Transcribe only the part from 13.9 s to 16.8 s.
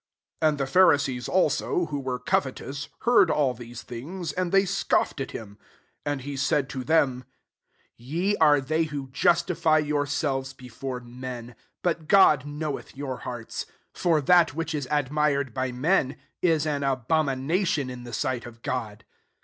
for that which is admired by men, is